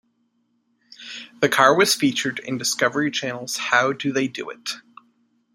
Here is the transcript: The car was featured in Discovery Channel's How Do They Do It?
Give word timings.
The 1.41 1.47
car 1.49 1.77
was 1.77 1.93
featured 1.93 2.39
in 2.39 2.57
Discovery 2.57 3.11
Channel's 3.11 3.57
How 3.57 3.93
Do 3.93 4.11
They 4.11 4.27
Do 4.27 4.49
It? 4.49 4.71